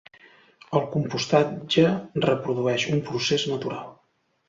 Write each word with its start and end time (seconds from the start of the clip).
El 0.79 0.87
compostatge 0.95 1.85
reprodueix 2.27 2.91
un 2.97 3.07
procés 3.11 3.51
natural. 3.55 3.97